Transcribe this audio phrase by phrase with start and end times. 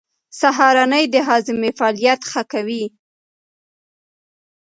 [0.39, 2.85] سهارنۍ د هاضمې فعالیت ښه کوي.